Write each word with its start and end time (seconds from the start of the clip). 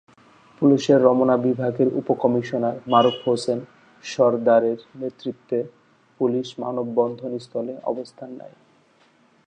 পুলিশের 0.61 0.99
রমনা 1.07 1.35
বিভাগের 1.37 1.89
উপকমিশনার 1.93 2.75
মারুফ 2.87 3.17
হোসেন 3.25 3.59
সরদারের 4.03 4.79
নেতৃত্বে 4.99 5.59
পুলিশ 6.19 6.47
মানববন্ধনস্থলে 6.59 7.73
অবস্থান 7.83 8.29
নেয়। 8.39 8.55